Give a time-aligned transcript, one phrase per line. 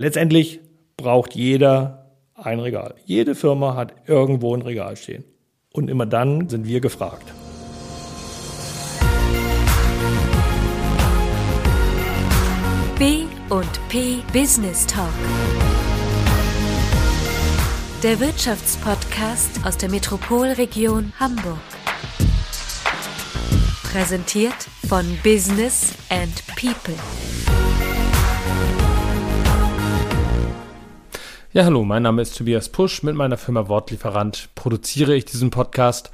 [0.00, 0.60] Letztendlich
[0.96, 2.94] braucht jeder ein Regal.
[3.04, 5.24] Jede Firma hat irgendwo ein Regal stehen.
[5.72, 7.24] Und immer dann sind wir gefragt.
[12.96, 15.10] B und P Business Talk.
[18.04, 21.58] Der Wirtschaftspodcast aus der Metropolregion Hamburg.
[23.82, 26.94] Präsentiert von Business and People.
[31.58, 33.02] Ja, hallo, mein Name ist Tobias Pusch.
[33.02, 36.12] Mit meiner Firma Wortlieferant produziere ich diesen Podcast.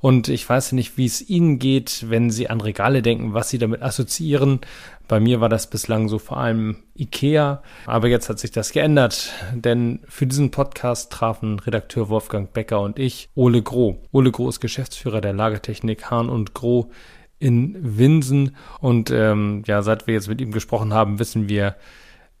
[0.00, 3.58] Und ich weiß nicht, wie es Ihnen geht, wenn Sie an Regale denken, was Sie
[3.58, 4.60] damit assoziieren.
[5.06, 9.32] Bei mir war das bislang so vor allem Ikea, aber jetzt hat sich das geändert,
[9.52, 13.98] denn für diesen Podcast trafen Redakteur Wolfgang Becker und ich Ole Groh.
[14.12, 16.90] Ole Groh ist Geschäftsführer der Lagertechnik Hahn und Groh
[17.38, 21.76] in Winsen und ähm, ja, seit wir jetzt mit ihm gesprochen haben, wissen wir,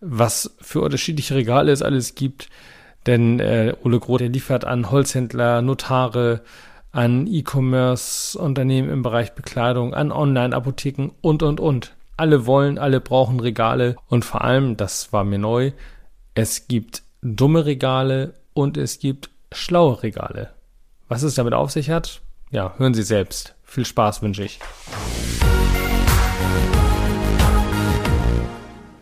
[0.00, 2.48] was für unterschiedliche Regale es alles gibt.
[3.06, 6.42] Denn äh, Ole Groth, der liefert an Holzhändler, Notare,
[6.92, 11.94] an E-Commerce-Unternehmen im Bereich Bekleidung, an Online-Apotheken und, und, und.
[12.16, 15.72] Alle wollen, alle brauchen Regale und vor allem, das war mir neu,
[16.34, 20.50] es gibt dumme Regale und es gibt schlaue Regale.
[21.08, 22.22] Was es damit auf sich hat?
[22.50, 23.54] Ja, hören Sie selbst.
[23.62, 24.58] Viel Spaß wünsche ich.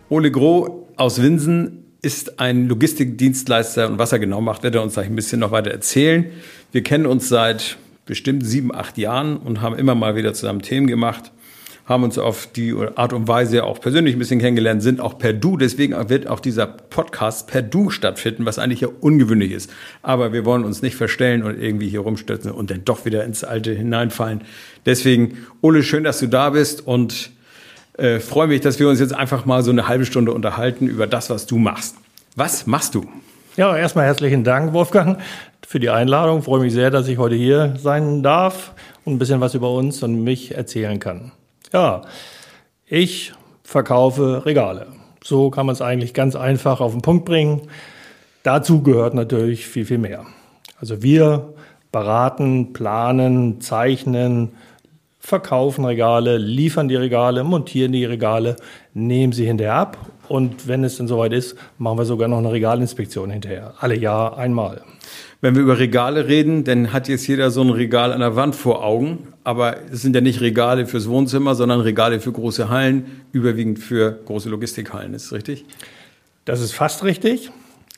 [0.08, 4.94] Ole Groh aus Winsen ist ein Logistikdienstleister und was er genau macht, wird er uns
[4.94, 6.26] gleich ein bisschen noch weiter erzählen.
[6.70, 10.86] Wir kennen uns seit bestimmt sieben, acht Jahren und haben immer mal wieder zusammen Themen
[10.86, 11.32] gemacht,
[11.86, 15.32] haben uns auf die Art und Weise auch persönlich ein bisschen kennengelernt, sind auch per
[15.32, 15.56] Du.
[15.56, 19.70] Deswegen wird auch dieser Podcast per Du stattfinden, was eigentlich ja ungewöhnlich ist.
[20.02, 23.44] Aber wir wollen uns nicht verstellen und irgendwie hier rumstürzen und dann doch wieder ins
[23.44, 24.42] Alte hineinfallen.
[24.84, 27.30] Deswegen, Ole, schön, dass du da bist und
[27.96, 31.06] äh, freue mich, dass wir uns jetzt einfach mal so eine halbe Stunde unterhalten über
[31.06, 31.96] das, was du machst.
[32.36, 33.06] Was machst du?
[33.56, 35.20] Ja, erstmal herzlichen Dank, Wolfgang,
[35.66, 36.40] für die Einladung.
[36.40, 38.72] Ich freue mich sehr, dass ich heute hier sein darf
[39.04, 41.30] und ein bisschen was über uns und mich erzählen kann.
[41.72, 42.02] Ja,
[42.86, 43.32] ich
[43.62, 44.88] verkaufe Regale.
[45.22, 47.62] So kann man es eigentlich ganz einfach auf den Punkt bringen.
[48.42, 50.26] Dazu gehört natürlich viel, viel mehr.
[50.80, 51.54] Also wir
[51.92, 54.50] beraten, planen, zeichnen,
[55.24, 58.56] verkaufen Regale, liefern die Regale, montieren die Regale,
[58.92, 59.96] nehmen sie hinterher ab
[60.28, 63.72] und wenn es dann soweit ist, machen wir sogar noch eine Regalinspektion hinterher.
[63.78, 64.82] Alle Jahr einmal.
[65.40, 68.54] Wenn wir über Regale reden, dann hat jetzt jeder so ein Regal an der Wand
[68.54, 69.28] vor Augen.
[69.44, 74.12] Aber es sind ja nicht Regale fürs Wohnzimmer, sondern Regale für große Hallen, überwiegend für
[74.26, 75.14] große Logistikhallen.
[75.14, 75.64] Ist das richtig?
[76.44, 77.50] Das ist fast richtig.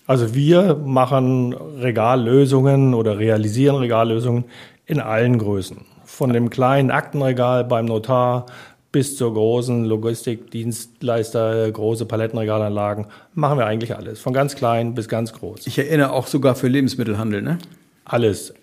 [0.06, 4.44] Also wir machen Regallösungen oder realisieren Regallösungen
[4.86, 5.95] in allen Größen.
[6.06, 8.46] Von dem kleinen Aktenregal beim Notar
[8.92, 14.20] bis zur großen Logistikdienstleister, große Palettenregalanlagen, machen wir eigentlich alles.
[14.20, 15.66] Von ganz klein bis ganz groß.
[15.66, 17.58] Ich erinnere auch sogar für Lebensmittelhandel, ne?
[18.04, 18.54] Alles.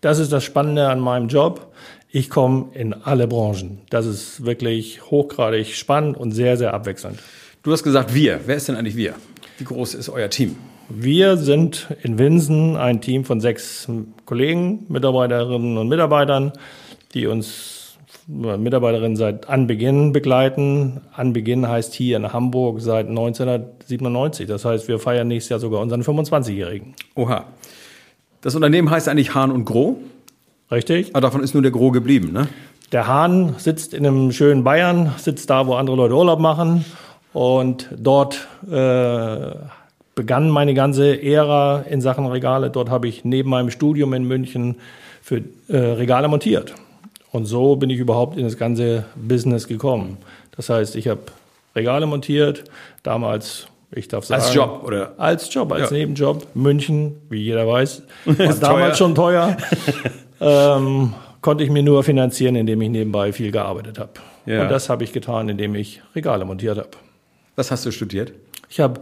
[0.00, 1.72] Das ist das Spannende an meinem Job.
[2.08, 3.80] Ich komme in alle Branchen.
[3.90, 7.18] Das ist wirklich hochgradig spannend und sehr, sehr abwechselnd.
[7.64, 8.40] Du hast gesagt wir.
[8.46, 9.14] Wer ist denn eigentlich wir?
[9.58, 10.56] Wie groß ist euer Team?
[10.88, 13.88] Wir sind in Winsen ein Team von sechs
[14.24, 16.52] Kollegen, Mitarbeiterinnen und Mitarbeitern
[17.14, 17.82] die uns
[18.26, 21.00] Mitarbeiterinnen seit Anbeginn begleiten.
[21.12, 24.46] Anbeginn heißt hier in Hamburg seit 1997.
[24.46, 26.94] Das heißt, wir feiern nächstes Jahr sogar unseren 25-Jährigen.
[27.14, 27.44] Oha.
[28.40, 29.98] Das Unternehmen heißt eigentlich Hahn und Groh.
[30.70, 31.10] Richtig.
[31.12, 32.48] Aber davon ist nur der Groh geblieben, ne?
[32.92, 36.84] Der Hahn sitzt in einem schönen Bayern, sitzt da, wo andere Leute Urlaub machen.
[37.32, 39.54] Und dort äh,
[40.14, 42.70] begann meine ganze Ära in Sachen Regale.
[42.70, 44.76] Dort habe ich neben meinem Studium in München
[45.22, 46.74] für äh, Regale montiert.
[47.32, 50.18] Und so bin ich überhaupt in das ganze Business gekommen.
[50.54, 51.22] Das heißt, ich habe
[51.74, 52.64] Regale montiert,
[53.02, 54.42] damals, ich darf sagen.
[54.42, 55.14] Als Job, oder?
[55.16, 55.96] Als Job, als ja.
[55.96, 56.46] Nebenjob.
[56.54, 58.94] München, wie jeder weiß, war damals teuer.
[58.94, 59.56] schon teuer.
[60.40, 64.12] ähm, konnte ich mir nur finanzieren, indem ich nebenbei viel gearbeitet habe.
[64.44, 64.62] Ja.
[64.62, 66.90] Und das habe ich getan, indem ich Regale montiert habe.
[67.56, 68.32] Was hast du studiert?
[68.68, 69.00] Ich habe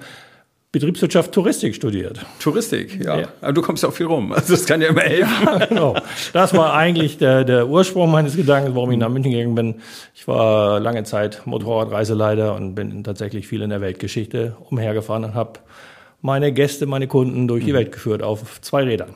[0.73, 2.25] Betriebswirtschaft Touristik studiert.
[2.39, 3.21] Touristik, ja.
[3.21, 3.29] ja.
[3.41, 4.33] Aber du kommst ja auch viel rum.
[4.33, 5.31] Also das kann ja immer helfen.
[5.45, 5.97] Ja, genau.
[6.33, 9.75] Das war eigentlich der, der Ursprung meines Gedankens, warum ich nach München gegangen bin.
[10.15, 15.59] Ich war lange Zeit Motorradreiseleiter und bin tatsächlich viel in der Weltgeschichte umhergefahren und habe
[16.23, 17.77] meine Gäste, meine Kunden durch die mhm.
[17.77, 19.15] Welt geführt auf zwei Rädern.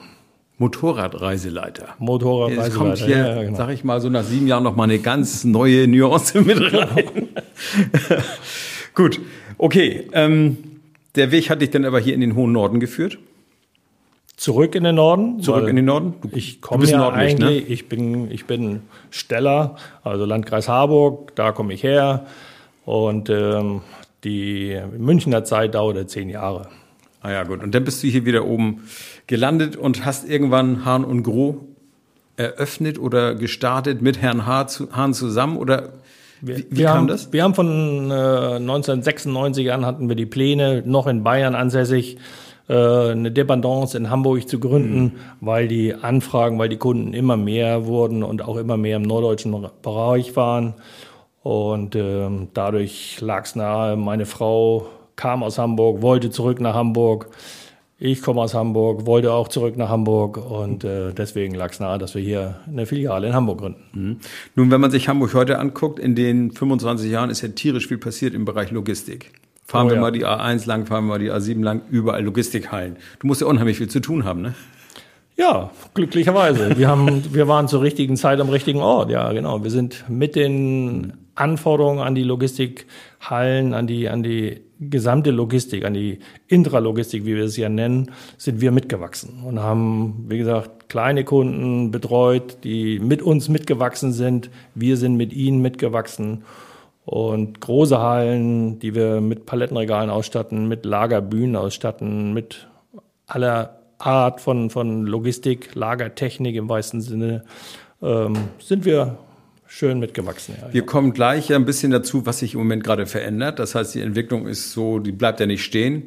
[0.58, 1.88] Motorradreiseleiter.
[1.98, 2.68] Motorradreiseleiter.
[2.68, 3.56] Jetzt kommt hier, ja, genau.
[3.56, 7.28] sag ich mal, so nach sieben Jahren noch mal eine ganz neue Nuance mit rein.
[8.94, 9.20] Gut,
[9.58, 10.08] okay.
[10.12, 10.73] Ähm,
[11.16, 13.18] der Weg hat dich dann aber hier in den hohen Norden geführt?
[14.36, 15.40] Zurück in den Norden?
[15.40, 16.14] Zurück in den Norden?
[16.20, 17.52] Du, ich komme ja eigentlich, ne?
[17.52, 22.26] ich bin, ich bin Steller, also Landkreis Harburg, da komme ich her.
[22.84, 23.82] Und ähm,
[24.24, 26.68] Die Münchner Zeit dauerte zehn Jahre.
[27.20, 27.62] Ah ja, gut.
[27.62, 28.88] Und dann bist du hier wieder oben
[29.26, 31.60] gelandet und hast irgendwann Hahn und Groh
[32.36, 35.92] eröffnet oder gestartet mit Herrn Hahn zusammen oder
[36.46, 37.32] wie, wie wir kam haben, das?
[37.32, 42.18] Wir haben von äh, 1996 an hatten wir die Pläne, noch in Bayern ansässig,
[42.68, 42.74] äh,
[43.10, 45.12] eine Dependance in Hamburg zu gründen, mhm.
[45.40, 49.68] weil die Anfragen, weil die Kunden immer mehr wurden und auch immer mehr im norddeutschen
[49.82, 50.74] Bereich waren.
[51.42, 54.86] Und äh, dadurch lag es nahe, meine Frau
[55.16, 57.28] kam aus Hamburg, wollte zurück nach Hamburg.
[57.98, 61.96] Ich komme aus Hamburg, wollte auch zurück nach Hamburg und äh, deswegen lag es nahe,
[61.96, 63.82] dass wir hier eine Filiale in Hamburg gründen.
[63.92, 64.16] Mhm.
[64.56, 67.98] Nun, wenn man sich Hamburg heute anguckt, in den 25 Jahren ist ja tierisch viel
[67.98, 69.30] passiert im Bereich Logistik.
[69.64, 70.00] Fahren oh, wir ja.
[70.00, 72.96] mal die A1 lang, fahren wir mal die A7 lang, überall Logistikhallen.
[73.20, 74.54] Du musst ja unheimlich viel zu tun haben, ne?
[75.36, 76.76] Ja, glücklicherweise.
[76.76, 79.10] Wir haben, wir waren zur richtigen Zeit am richtigen Ort.
[79.10, 79.64] Ja, genau.
[79.64, 84.60] Wir sind mit den Anforderungen an die Logistikhallen, an die, an die
[84.90, 90.26] gesamte Logistik, an die Intralogistik, wie wir es ja nennen, sind wir mitgewachsen und haben,
[90.28, 94.50] wie gesagt, kleine Kunden betreut, die mit uns mitgewachsen sind.
[94.74, 96.44] Wir sind mit ihnen mitgewachsen
[97.04, 102.68] und große Hallen, die wir mit Palettenregalen ausstatten, mit Lagerbühnen ausstatten, mit
[103.26, 107.44] aller Art von, von Logistik, Lagertechnik im weitesten Sinne,
[108.02, 109.18] ähm, sind wir
[109.74, 110.54] schön mitgewachsen.
[110.60, 110.86] Ja, Wir ja.
[110.86, 113.58] kommen gleich ein bisschen dazu, was sich im Moment gerade verändert.
[113.58, 116.04] Das heißt, die Entwicklung ist so, die bleibt ja nicht stehen.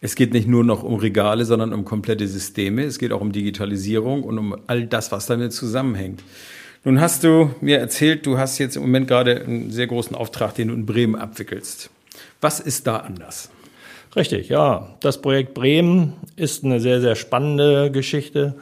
[0.00, 2.82] Es geht nicht nur noch um Regale, sondern um komplette Systeme.
[2.82, 6.22] Es geht auch um Digitalisierung und um all das, was damit zusammenhängt.
[6.82, 10.54] Nun hast du mir erzählt, du hast jetzt im Moment gerade einen sehr großen Auftrag,
[10.56, 11.90] den du in Bremen abwickelst.
[12.40, 13.48] Was ist da anders?
[14.16, 14.94] Richtig, ja.
[15.00, 18.56] Das Projekt Bremen ist eine sehr, sehr spannende Geschichte.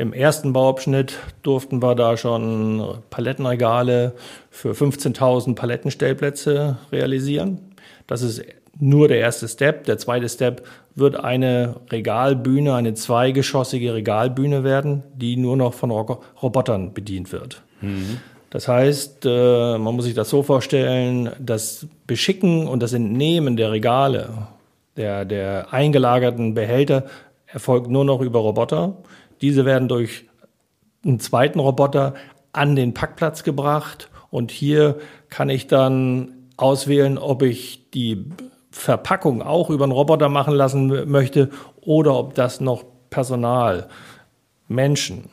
[0.00, 4.14] Im ersten Bauabschnitt durften wir da schon Palettenregale
[4.48, 7.58] für 15.000 Palettenstellplätze realisieren.
[8.06, 8.42] Das ist
[8.78, 9.84] nur der erste Step.
[9.84, 16.94] Der zweite Step wird eine Regalbühne, eine zweigeschossige Regalbühne werden, die nur noch von Robotern
[16.94, 17.60] bedient wird.
[17.82, 18.20] Mhm.
[18.48, 23.70] Das heißt, äh, man muss sich das so vorstellen, das Beschicken und das Entnehmen der
[23.70, 24.30] Regale,
[24.96, 27.04] der, der eingelagerten Behälter,
[27.52, 28.94] erfolgt nur noch über Roboter.
[29.40, 30.26] Diese werden durch
[31.04, 32.14] einen zweiten Roboter
[32.52, 34.98] an den Packplatz gebracht und hier
[35.28, 38.26] kann ich dann auswählen, ob ich die
[38.70, 41.50] Verpackung auch über einen Roboter machen lassen möchte
[41.80, 43.88] oder ob das noch Personal,
[44.68, 45.24] Menschen.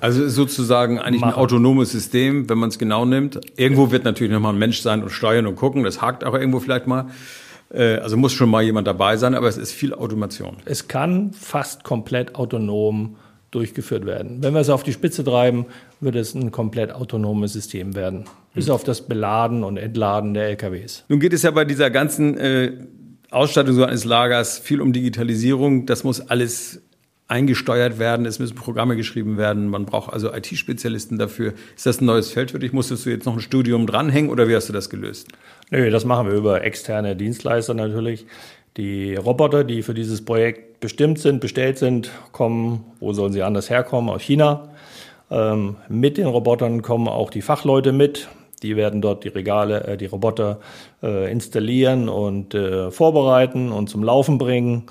[0.00, 1.34] Also sozusagen eigentlich machen.
[1.34, 3.40] ein autonomes System, wenn man es genau nimmt.
[3.56, 5.84] Irgendwo wird natürlich nochmal ein Mensch sein und steuern und gucken.
[5.84, 7.06] Das hakt auch irgendwo vielleicht mal.
[7.74, 10.56] Äh, also muss schon mal jemand dabei sein, aber es ist viel Automation.
[10.64, 13.16] Es kann fast komplett autonom
[13.50, 14.42] durchgeführt werden.
[14.42, 15.66] Wenn wir es auf die Spitze treiben,
[16.00, 18.24] wird es ein komplett autonomes System werden.
[18.52, 21.04] Bis auf das Beladen und Entladen der LKWs.
[21.08, 22.72] Nun geht es ja bei dieser ganzen äh,
[23.30, 25.86] Ausstattung so eines Lagers viel um Digitalisierung.
[25.86, 26.82] Das muss alles
[27.26, 31.54] eingesteuert werden, es müssen Programme geschrieben werden, man braucht also IT-Spezialisten dafür.
[31.74, 32.72] Ist das ein neues Feld für dich?
[32.72, 35.28] Musstest du jetzt noch ein Studium dranhängen oder wie hast du das gelöst?
[35.74, 38.26] Nö, das machen wir über externe Dienstleister natürlich.
[38.76, 43.70] Die Roboter, die für dieses Projekt bestimmt sind, bestellt sind, kommen, wo sollen sie anders
[43.70, 44.08] herkommen?
[44.08, 44.68] Aus China.
[45.32, 48.28] Ähm, mit den Robotern kommen auch die Fachleute mit.
[48.62, 50.60] Die werden dort die Regale, äh, die Roboter
[51.02, 54.84] äh, installieren und äh, vorbereiten und zum Laufen bringen.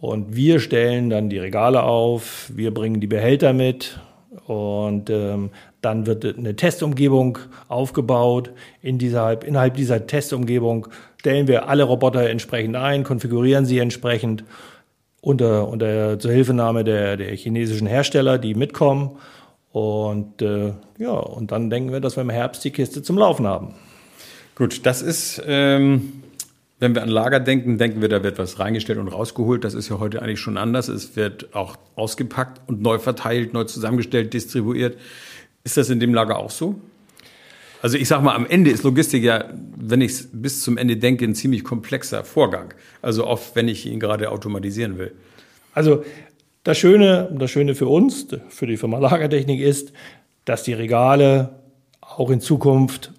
[0.00, 4.00] Und wir stellen dann die Regale auf, wir bringen die Behälter mit
[4.46, 8.50] und ähm, dann wird eine Testumgebung aufgebaut.
[8.80, 14.44] In dieser, innerhalb dieser Testumgebung stellen wir alle Roboter entsprechend ein, konfigurieren sie entsprechend
[15.20, 19.18] unter, unter Zuhilfenahme der, der chinesischen Hersteller, die mitkommen.
[19.70, 23.46] Und äh, ja, und dann denken wir, dass wir im Herbst die Kiste zum Laufen
[23.46, 23.74] haben.
[24.54, 26.22] Gut, das ist ähm,
[26.82, 29.62] wenn wir an Lager denken, denken wir, da wird was reingestellt und rausgeholt.
[29.62, 30.88] Das ist ja heute eigentlich schon anders.
[30.88, 34.98] Es wird auch ausgepackt und neu verteilt, neu zusammengestellt, distribuiert.
[35.62, 36.80] Ist das in dem Lager auch so?
[37.82, 39.44] Also ich sage mal, am Ende ist Logistik ja,
[39.76, 42.74] wenn ich es bis zum Ende denke, ein ziemlich komplexer Vorgang.
[43.00, 45.12] Also oft, wenn ich ihn gerade automatisieren will.
[45.74, 46.02] Also
[46.64, 49.92] das Schöne, das Schöne für uns, für die Firma Lagertechnik ist,
[50.44, 51.60] dass die Regale
[52.00, 53.12] auch in Zukunft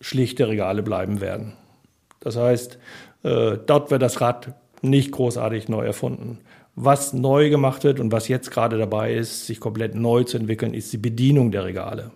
[0.00, 1.58] schlichte Regale bleiben werden.
[2.22, 2.78] Das heißt,
[3.24, 6.38] äh, dort wird das Rad nicht großartig neu erfunden.
[6.74, 10.72] Was neu gemacht wird und was jetzt gerade dabei ist, sich komplett neu zu entwickeln,
[10.72, 12.10] ist die Bedienung der Regale.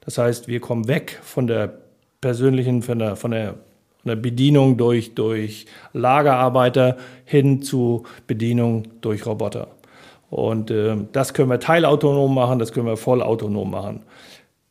[0.00, 1.72] Das heißt, wir kommen weg von der
[2.20, 3.54] persönlichen, von der, von der,
[4.02, 9.68] von der Bedienung durch, durch Lagerarbeiter hin zu Bedienung durch Roboter.
[10.30, 14.02] Und äh, das können wir teilautonom machen, das können wir vollautonom machen.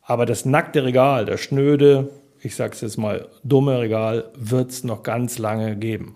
[0.02, 2.10] Aber das nackte Regal, das schnöde,
[2.42, 6.14] ich sage es jetzt mal, dumme Regal wird es noch ganz lange geben.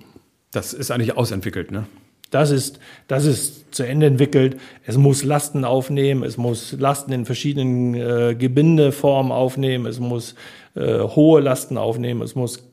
[0.52, 1.86] Das ist eigentlich ausentwickelt, ne?
[2.30, 4.56] Das ist, das ist zu Ende entwickelt.
[4.84, 10.34] Es muss Lasten aufnehmen, es muss Lasten in verschiedenen äh, Gebindeformen aufnehmen, es muss
[10.74, 12.64] äh, hohe Lasten aufnehmen, es muss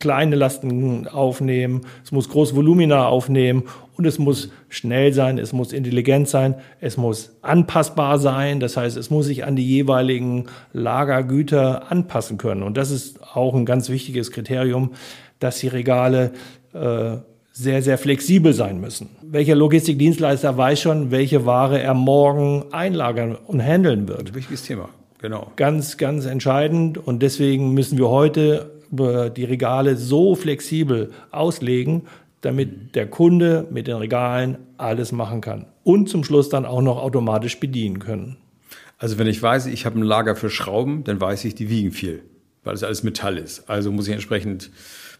[0.00, 3.64] kleine Lasten aufnehmen, es muss große Volumina aufnehmen
[3.96, 8.96] und es muss schnell sein, es muss intelligent sein, es muss anpassbar sein, das heißt,
[8.96, 12.62] es muss sich an die jeweiligen Lagergüter anpassen können.
[12.62, 14.92] Und das ist auch ein ganz wichtiges Kriterium,
[15.38, 16.32] dass die Regale
[16.72, 17.18] äh,
[17.52, 19.10] sehr, sehr flexibel sein müssen.
[19.22, 24.34] Welcher Logistikdienstleister weiß schon, welche Ware er morgen einlagern und handeln wird?
[24.34, 24.88] Wichtiges Thema,
[25.20, 25.52] genau.
[25.56, 26.96] Ganz, ganz entscheidend.
[26.96, 32.02] Und deswegen müssen wir heute die Regale so flexibel auslegen,
[32.40, 35.66] damit der Kunde mit den Regalen alles machen kann.
[35.84, 38.36] Und zum Schluss dann auch noch automatisch bedienen können.
[38.98, 41.90] Also wenn ich weiß, ich habe ein Lager für Schrauben, dann weiß ich, die wiegen
[41.92, 42.22] viel,
[42.64, 43.68] weil es alles Metall ist.
[43.68, 44.70] Also muss ich entsprechend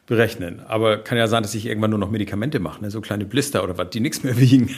[0.07, 0.61] berechnen.
[0.67, 2.91] Aber kann ja sein, dass ich irgendwann nur noch Medikamente mache, ne?
[2.91, 4.71] so kleine Blister oder was, die nichts mehr wiegen.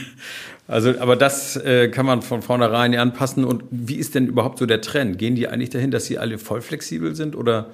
[0.68, 3.44] Also, aber das äh, kann man von vornherein anpassen.
[3.44, 5.18] Und wie ist denn überhaupt so der Trend?
[5.18, 7.70] Gehen die eigentlich dahin, dass sie alle voll flexibel sind oder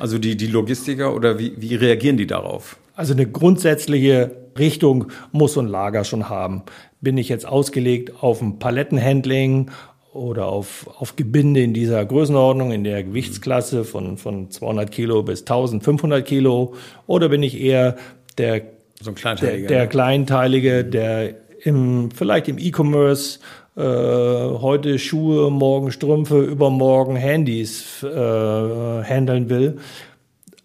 [0.00, 2.76] also die, die Logistiker oder wie, wie reagieren die darauf?
[2.94, 6.62] Also eine grundsätzliche Richtung muss so ein Lager schon haben.
[7.00, 9.70] Bin ich jetzt ausgelegt auf ein Palettenhandling,
[10.16, 15.40] oder auf, auf Gebinde in dieser Größenordnung, in der Gewichtsklasse von, von 200 Kilo bis
[15.40, 16.74] 1500 Kilo?
[17.06, 17.96] Oder bin ich eher
[18.38, 18.62] der,
[19.00, 23.40] so ein Kleinteilige, der, der Kleinteilige, der im, vielleicht im E-Commerce
[23.76, 29.78] äh, heute Schuhe, morgen Strümpfe, übermorgen Handys äh, handeln will?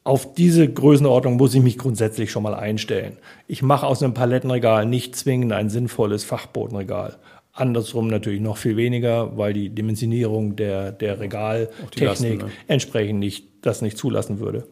[0.03, 3.17] Auf diese Größenordnung muss ich mich grundsätzlich schon mal einstellen.
[3.47, 7.17] Ich mache aus einem Palettenregal nicht zwingend ein sinnvolles Fachbodenregal.
[7.53, 12.45] Andersrum natürlich noch viel weniger, weil die Dimensionierung der, der Regaltechnik Lasten, ne?
[12.67, 14.67] entsprechend nicht, das nicht zulassen würde.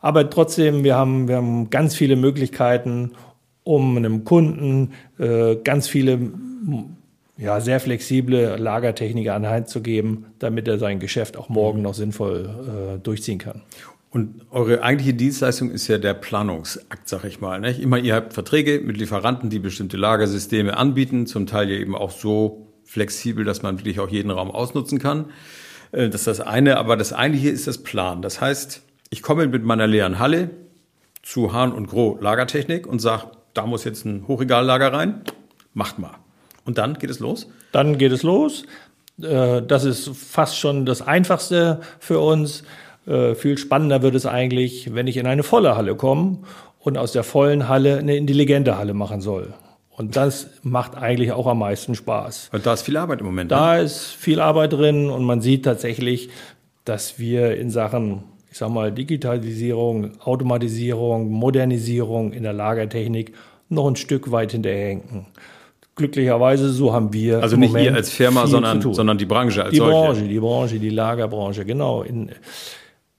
[0.00, 3.12] Aber trotzdem, wir haben, wir haben ganz viele Möglichkeiten,
[3.62, 6.18] um einem Kunden äh, ganz viele
[7.38, 11.94] ja, sehr flexible Lagertechnik an Hand zu geben, damit er sein Geschäft auch morgen noch
[11.94, 13.62] sinnvoll äh, durchziehen kann.
[14.10, 17.60] Und eure eigentliche Dienstleistung ist ja der Planungsakt, sag ich mal.
[17.60, 17.80] Nicht?
[17.80, 22.10] Immer ihr habt Verträge mit Lieferanten, die bestimmte Lagersysteme anbieten, zum Teil ja eben auch
[22.10, 25.26] so flexibel, dass man wirklich auch jeden Raum ausnutzen kann.
[25.92, 28.20] Äh, das ist das eine, aber das eigentliche ist das Plan.
[28.20, 30.50] Das heißt, ich komme mit meiner leeren Halle
[31.22, 35.22] zu Hahn und Groh Lagertechnik und sage, da muss jetzt ein Hochregallager rein,
[35.74, 36.12] macht mal.
[36.68, 37.48] Und dann geht es los?
[37.72, 38.64] Dann geht es los.
[39.22, 42.62] Äh, das ist fast schon das Einfachste für uns.
[43.06, 46.40] Äh, viel spannender wird es eigentlich, wenn ich in eine volle Halle komme
[46.78, 49.54] und aus der vollen Halle eine intelligente Halle machen soll.
[49.96, 52.50] Und das macht eigentlich auch am meisten Spaß.
[52.52, 53.50] Und da ist viel Arbeit im Moment.
[53.50, 53.84] Da ne?
[53.84, 56.28] ist viel Arbeit drin und man sieht tatsächlich,
[56.84, 63.32] dass wir in Sachen, ich sag mal, Digitalisierung, Automatisierung, Modernisierung in der Lagertechnik
[63.70, 65.28] noch ein Stück weit hinterherhinken.
[65.98, 67.42] Glücklicherweise, so haben wir.
[67.42, 69.92] Also nicht Moment ihr als Firma, sondern, sondern die Branche als die solche.
[69.92, 72.02] Die Branche, die Branche, die Lagerbranche, genau.
[72.02, 72.30] In,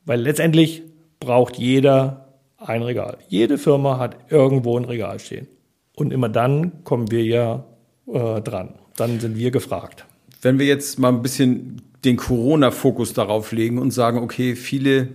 [0.05, 0.83] weil letztendlich
[1.19, 3.17] braucht jeder ein Regal.
[3.27, 5.47] Jede Firma hat irgendwo ein Regal stehen.
[5.93, 7.65] Und immer dann kommen wir ja
[8.07, 8.75] äh, dran.
[8.95, 10.05] Dann sind wir gefragt.
[10.41, 15.09] Wenn wir jetzt mal ein bisschen den Corona-Fokus darauf legen und sagen, okay, viele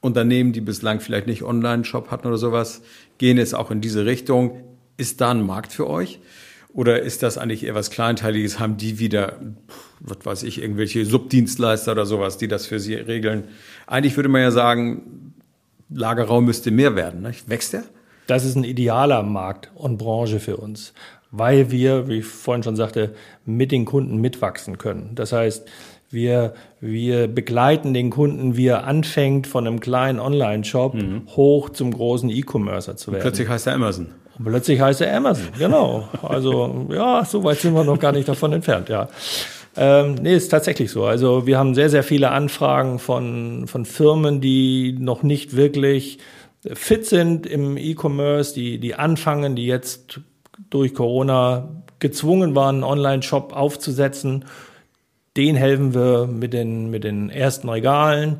[0.00, 2.80] Unternehmen, die bislang vielleicht nicht Online-Shop hatten oder sowas,
[3.18, 4.62] gehen jetzt auch in diese Richtung.
[4.96, 6.20] Ist da ein Markt für euch?
[6.76, 8.60] Oder ist das eigentlich eher was Kleinteiliges?
[8.60, 9.40] Haben die wieder,
[10.00, 13.44] was weiß ich, irgendwelche Subdienstleister oder sowas, die das für sie regeln?
[13.86, 15.32] Eigentlich würde man ja sagen,
[15.88, 17.22] Lagerraum müsste mehr werden.
[17.22, 17.32] Ne?
[17.46, 17.84] Wächst der?
[18.26, 20.92] Das ist ein idealer Markt und Branche für uns,
[21.30, 23.14] weil wir, wie ich vorhin schon sagte,
[23.46, 25.12] mit den Kunden mitwachsen können.
[25.14, 25.66] Das heißt,
[26.10, 31.22] wir, wir begleiten den Kunden, wie er anfängt, von einem kleinen Online-Shop mhm.
[31.36, 33.22] hoch zum großen E-Commercer zu werden.
[33.22, 34.08] Und plötzlich heißt er Amazon.
[34.38, 36.08] Und plötzlich heißt er Amazon, genau.
[36.22, 39.08] Also ja, so weit sind wir noch gar nicht davon entfernt, ja.
[39.78, 41.04] Ähm, nee, ist tatsächlich so.
[41.04, 46.18] Also wir haben sehr, sehr viele Anfragen von, von Firmen, die noch nicht wirklich
[46.72, 50.20] fit sind im E-Commerce, die, die anfangen, die jetzt
[50.70, 54.46] durch Corona gezwungen waren, einen Online-Shop aufzusetzen.
[55.36, 58.38] Den helfen wir mit den, mit den ersten Regalen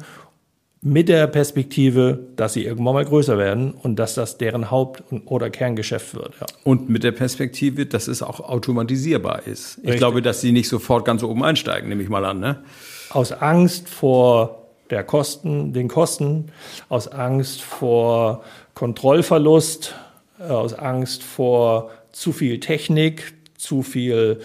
[0.83, 5.51] mit der Perspektive, dass sie irgendwann mal größer werden und dass das deren Haupt- oder
[5.51, 6.35] Kerngeschäft wird.
[6.41, 6.47] Ja.
[6.65, 9.79] Und mit der Perspektive, dass es auch automatisierbar ist.
[9.79, 9.99] Ich Richtig.
[9.99, 12.41] glaube, dass sie nicht sofort ganz oben einsteigen, nehme ich mal an.
[12.41, 12.63] Ne?
[13.11, 16.53] Aus Angst vor der Kosten, den Kosten,
[16.89, 19.95] aus Angst vor Kontrollverlust,
[20.39, 24.41] äh, aus Angst vor zu viel Technik, zu viel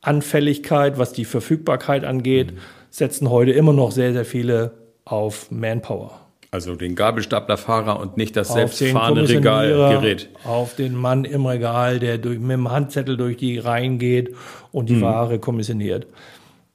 [0.00, 2.58] Anfälligkeit, was die Verfügbarkeit angeht, mhm.
[2.90, 6.18] setzen heute immer noch sehr, sehr viele auf Manpower.
[6.50, 10.28] Also den Gabelstaplerfahrer und nicht das selbstfahrende Regalgerät.
[10.44, 14.34] Auf den Mann im Regal, der durch, mit dem Handzettel durch die Reihen geht
[14.70, 14.94] und Mhm.
[14.94, 16.06] die Ware kommissioniert.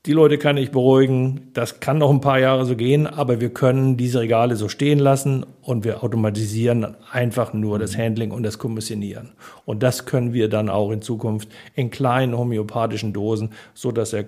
[0.08, 1.50] Die Leute kann ich beruhigen.
[1.54, 5.00] Das kann noch ein paar Jahre so gehen, aber wir können diese Regale so stehen
[5.00, 9.34] lassen und wir automatisieren einfach nur das Handling und das Kommissionieren.
[9.66, 14.26] Und das können wir dann auch in Zukunft in kleinen homöopathischen Dosen, so dass er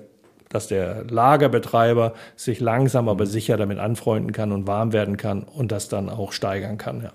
[0.50, 5.72] dass der Lagerbetreiber sich langsam aber sicher damit anfreunden kann und warm werden kann und
[5.72, 7.04] das dann auch steigern kann.
[7.04, 7.12] Ja.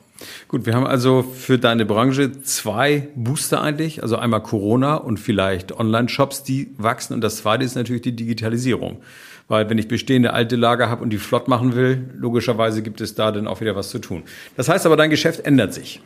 [0.47, 4.03] Gut, wir haben also für deine Branche zwei Booster eigentlich.
[4.03, 7.15] Also einmal Corona und vielleicht Online-Shops, die wachsen.
[7.15, 9.03] Und das zweite ist natürlich die Digitalisierung.
[9.49, 13.15] Weil wenn ich bestehende alte Lager habe und die flott machen will, logischerweise gibt es
[13.15, 14.23] da dann auch wieder was zu tun.
[14.57, 16.01] Das heißt aber, dein Geschäft ändert sich.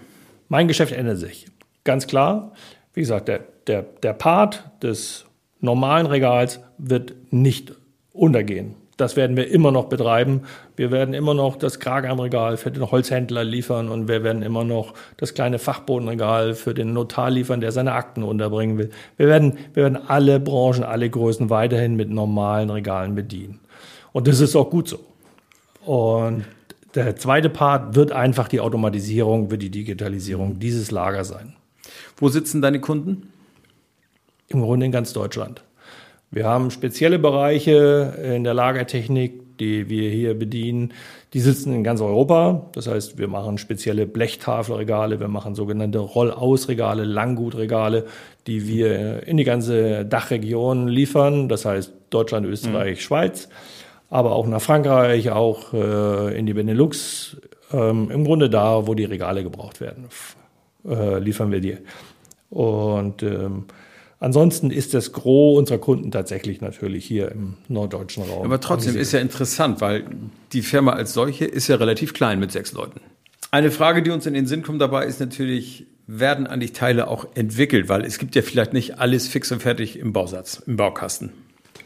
[0.49, 1.47] Mein Geschäft ändert sich.
[1.85, 2.52] Ganz klar.
[2.94, 5.27] Wie gesagt, der, der, der Part des
[5.60, 7.74] normalen Regals wird nicht
[8.12, 8.74] untergehen.
[8.98, 10.42] Das werden wir immer noch betreiben.
[10.74, 14.92] Wir werden immer noch das Kragarmregal für den Holzhändler liefern und wir werden immer noch
[15.16, 18.90] das kleine Fachbodenregal für den Notar liefern, der seine Akten unterbringen will.
[19.16, 23.60] Wir werden, wir werden alle Branchen, alle Größen weiterhin mit normalen Regalen bedienen.
[24.12, 24.98] Und das ist auch gut so.
[25.86, 26.44] Und
[26.96, 31.54] der zweite Part wird einfach die Automatisierung, wird die Digitalisierung dieses Lagers sein.
[32.16, 33.32] Wo sitzen deine Kunden?
[34.49, 35.62] Im Grunde in ganz Deutschland.
[36.31, 40.93] Wir haben spezielle Bereiche in der Lagertechnik, die wir hier bedienen.
[41.33, 42.67] Die sitzen in ganz Europa.
[42.73, 48.07] Das heißt, wir machen spezielle Blechtafelregale, wir machen sogenannte Rollausregale, Langgutregale,
[48.47, 51.49] die wir in die ganze Dachregion liefern.
[51.49, 53.49] Das heißt Deutschland, Österreich, Schweiz,
[54.09, 57.37] aber auch nach Frankreich, auch äh, in die Benelux.
[57.73, 60.09] Ähm, Im Grunde da, wo die Regale gebraucht werden,
[60.88, 61.76] äh, liefern wir die.
[62.50, 63.67] Und ähm,
[64.20, 68.44] ansonsten ist das Gros unserer Kunden tatsächlich natürlich hier im norddeutschen Raum.
[68.44, 69.02] Aber trotzdem angesiedelt.
[69.02, 70.04] ist ja interessant, weil
[70.52, 73.00] die Firma als solche ist ja relativ klein mit sechs Leuten.
[73.50, 77.26] Eine Frage, die uns in den Sinn kommt dabei, ist natürlich, werden eigentlich Teile auch
[77.34, 77.88] entwickelt?
[77.88, 81.32] Weil es gibt ja vielleicht nicht alles fix und fertig im Bausatz, im Baukasten.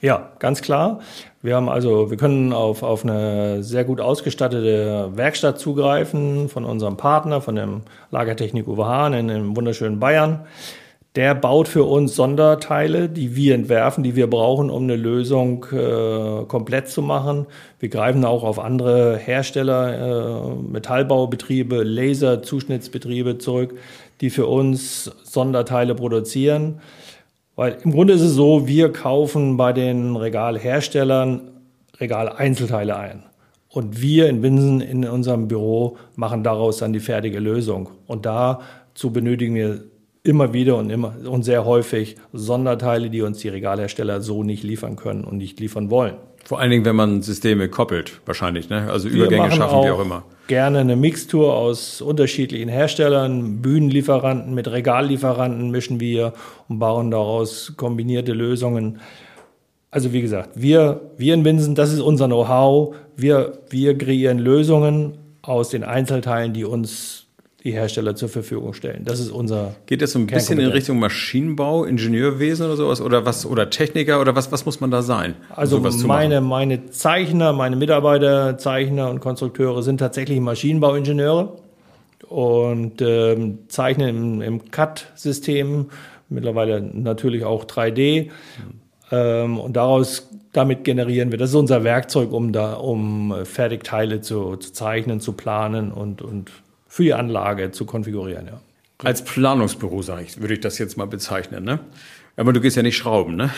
[0.01, 1.01] Ja, ganz klar.
[1.43, 6.97] Wir haben also, wir können auf, auf eine sehr gut ausgestattete Werkstatt zugreifen von unserem
[6.97, 10.41] Partner, von dem Lagertechnik Uwe Hahn in dem wunderschönen Bayern.
[11.15, 16.47] Der baut für uns Sonderteile, die wir entwerfen, die wir brauchen, um eine Lösung äh,
[16.47, 17.47] komplett zu machen.
[17.81, 23.79] Wir greifen auch auf andere Hersteller, äh, Metallbaubetriebe, Laserzuschnittsbetriebe zurück,
[24.23, 26.81] die für uns Sonderteile produzieren.
[27.57, 31.51] Weil im Grunde ist es so, wir kaufen bei den Regalherstellern
[31.99, 33.25] Regaleinzelteile ein.
[33.69, 37.91] Und wir in Winsen in unserem Büro machen daraus dann die fertige Lösung.
[38.07, 39.92] Und dazu benötigen wir
[40.25, 44.97] immer wieder und immer und sehr häufig Sonderteile, die uns die Regalhersteller so nicht liefern
[44.97, 46.15] können und nicht liefern wollen.
[46.45, 48.91] Vor allen Dingen, wenn man Systeme koppelt, wahrscheinlich, ne?
[48.91, 50.25] Also Übergänge machen schaffen, wie auch immer.
[50.49, 56.33] Gerne eine Mixtur aus unterschiedlichen Herstellern, Bühnenlieferanten mit Regallieferanten mischen wir
[56.69, 58.99] und bauen daraus kombinierte Lösungen.
[59.91, 62.97] Also wie gesagt, wir, wir in Winsen, das ist unser Know-how.
[63.17, 67.27] Wir, wir kreieren Lösungen aus den Einzelteilen, die uns
[67.65, 69.05] die Hersteller zur Verfügung stellen.
[69.05, 70.71] Das ist unser Geht das so ein bisschen in.
[70.71, 73.01] Richtung Maschinenbau, Ingenieurwesen oder sowas?
[73.01, 75.35] Oder was, oder Techniker oder was, was muss man da sein?
[75.51, 81.57] um Also meine, meine Zeichner, meine Mitarbeiter, Zeichner und Konstrukteure sind tatsächlich Maschinenbauingenieure
[82.29, 85.87] und ähm, zeichnen im, im CAD-System,
[86.31, 88.31] mittlerweile natürlich auch 3D.
[89.13, 94.21] Ähm, und daraus, damit generieren wir, das ist unser Werkzeug, um da, um äh, Fertigteile
[94.21, 96.51] zu, zu zeichnen, zu planen und, und
[96.93, 98.61] für die Anlage zu konfigurieren, ja.
[99.03, 101.79] Als Planungsbüro, sage ich, würde ich das jetzt mal bezeichnen, ne?
[102.37, 103.49] Aber du gehst ja nicht schrauben, ne?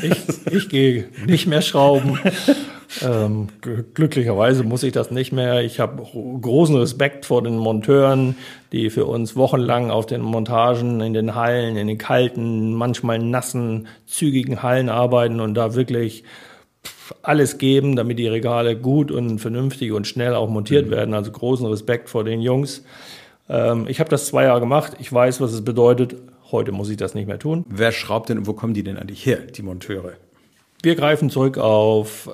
[0.00, 2.20] Ich, ich gehe nicht mehr schrauben.
[3.02, 5.62] ähm, gl- glücklicherweise muss ich das nicht mehr.
[5.62, 6.04] Ich habe
[6.40, 8.36] großen Respekt vor den Monteuren,
[8.70, 13.88] die für uns wochenlang auf den Montagen in den Hallen, in den kalten, manchmal nassen,
[14.06, 16.22] zügigen Hallen arbeiten und da wirklich
[17.22, 21.14] alles geben, damit die Regale gut und vernünftig und schnell auch montiert werden.
[21.14, 22.84] Also großen Respekt vor den Jungs.
[23.48, 24.92] Ähm, ich habe das zwei Jahre gemacht.
[25.00, 26.16] Ich weiß, was es bedeutet.
[26.50, 27.64] Heute muss ich das nicht mehr tun.
[27.68, 30.12] Wer schraubt denn und wo kommen die denn eigentlich her, die Monteure?
[30.82, 32.30] Wir greifen zurück auf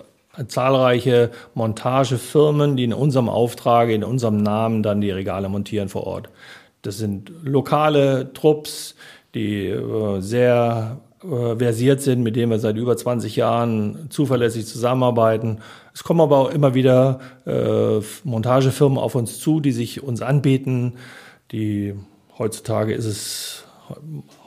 [0.47, 6.29] zahlreiche Montagefirmen, die in unserem Auftrag, in unserem Namen dann die Regale montieren vor Ort.
[6.83, 8.95] Das sind lokale Trupps,
[9.35, 15.59] die äh, sehr äh, versiert sind, mit denen wir seit über 20 Jahren zuverlässig zusammenarbeiten.
[15.95, 20.95] Es kommen aber auch immer wieder äh, Montagefirmen auf uns zu, die sich uns anbieten.
[21.53, 21.95] Die
[22.39, 23.65] heutzutage ist es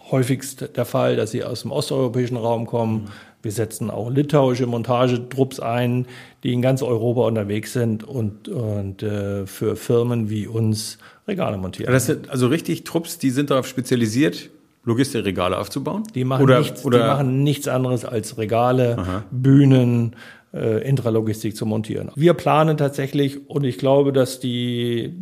[0.09, 3.09] häufigst der Fall, dass sie aus dem osteuropäischen Raum kommen.
[3.41, 6.05] Wir setzen auch litauische Montagetrupps ein,
[6.43, 11.91] die in ganz Europa unterwegs sind und, und äh, für Firmen wie uns Regale montieren.
[11.91, 14.49] Das sind also richtig Trupps, die sind darauf spezialisiert,
[14.83, 16.03] Logistikregale aufzubauen?
[16.13, 19.23] Die machen, oder, nichts, oder die machen nichts anderes als Regale, Aha.
[19.31, 20.15] Bühnen,
[20.53, 22.11] äh, Intralogistik zu montieren.
[22.15, 25.13] Wir planen tatsächlich und ich glaube, dass die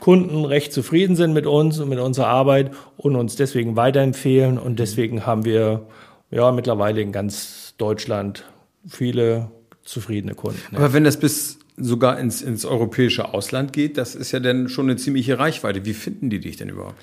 [0.00, 4.78] Kunden recht zufrieden sind mit uns und mit unserer Arbeit und uns deswegen weiterempfehlen und
[4.78, 5.86] deswegen haben wir
[6.30, 8.44] ja mittlerweile in ganz Deutschland
[8.86, 9.50] viele
[9.82, 10.60] zufriedene Kunden.
[10.72, 10.78] Ja.
[10.78, 14.86] Aber wenn das bis sogar ins, ins europäische Ausland geht, das ist ja dann schon
[14.86, 15.84] eine ziemliche Reichweite.
[15.84, 16.96] Wie finden die dich denn überhaupt?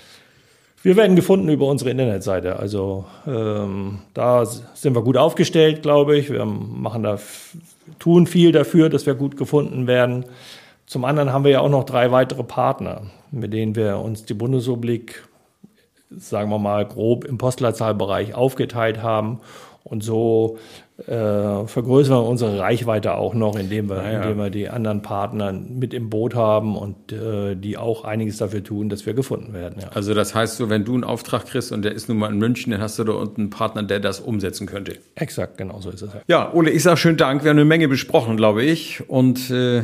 [0.84, 2.58] Wir werden gefunden über unsere Internetseite.
[2.60, 6.30] Also ähm, da sind wir gut aufgestellt, glaube ich.
[6.30, 7.20] Wir machen da,
[8.00, 10.26] tun viel dafür, dass wir gut gefunden werden.
[10.86, 14.34] Zum anderen haben wir ja auch noch drei weitere Partner, mit denen wir uns die
[14.34, 15.26] Bundesrepublik,
[16.18, 19.40] sagen wir mal, grob im Postleitzahlbereich aufgeteilt haben.
[19.86, 20.58] Und so
[20.98, 24.22] äh, vergrößern wir unsere Reichweite auch noch, indem wir, ja.
[24.22, 28.64] indem wir die anderen Partner mit im Boot haben und äh, die auch einiges dafür
[28.64, 29.78] tun, dass wir gefunden werden.
[29.82, 29.90] Ja.
[29.94, 32.38] Also das heißt so, wenn du einen Auftrag kriegst und der ist nun mal in
[32.38, 34.98] München, dann hast du da unten einen Partner, der das umsetzen könnte.
[35.16, 36.12] Exakt, genau so ist es.
[36.28, 37.44] Ja, Ole, ich sage schönen Dank.
[37.44, 39.10] Wir haben eine Menge besprochen, glaube ich.
[39.10, 39.84] Und äh,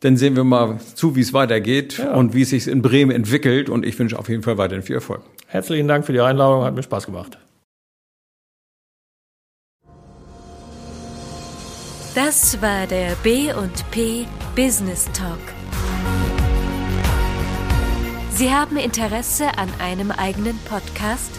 [0.00, 2.14] dann sehen wir mal zu, wie es weitergeht ja.
[2.14, 3.68] und wie es sich in Bremen entwickelt.
[3.68, 5.22] Und ich wünsche auf jeden Fall weiterhin viel Erfolg.
[5.48, 7.38] Herzlichen Dank für die Einladung, hat mir Spaß gemacht.
[12.18, 14.26] Das war der B&P
[14.56, 15.38] Business Talk.
[18.32, 21.30] Sie haben Interesse an einem eigenen Podcast?